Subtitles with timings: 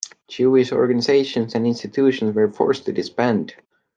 [0.27, 3.53] Jewish organizations and institutions were forced to disband.